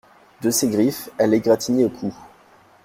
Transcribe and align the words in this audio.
De 0.41 0.49
ses 0.49 0.67
griffes 0.67 1.09
elle 1.19 1.29
l'égratignait 1.29 1.83
au 1.85 1.89
cou. 1.91 2.11